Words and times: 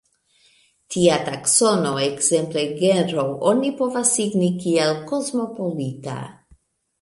Tia 0.93 1.17
taksono, 1.27 1.91
ekzemple 2.05 2.63
genro, 2.79 3.27
oni 3.53 3.71
povas 3.83 4.15
signi 4.15 4.51
kiel 4.65 4.97
kosmopolita. 5.13 6.19